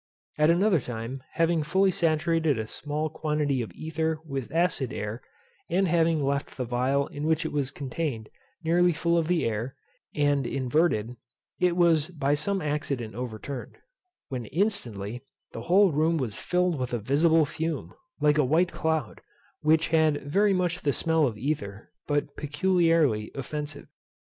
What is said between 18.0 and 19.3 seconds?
like a white cloud,